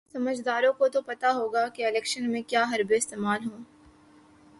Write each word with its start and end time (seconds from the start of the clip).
سمجھداروں 0.13 0.73
کو 0.73 0.87
تو 0.87 1.01
پتا 1.01 1.31
ہوگا 1.33 1.67
کہ 1.67 1.85
الیکشن 1.85 2.31
میں 2.31 2.41
کیا 2.47 2.63
حربے 2.71 2.95
استعمال 2.95 3.39
ہوں۔ 3.45 3.63